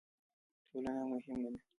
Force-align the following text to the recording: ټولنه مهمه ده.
ټولنه 0.69 1.01
مهمه 1.11 1.37
ده. 1.53 1.59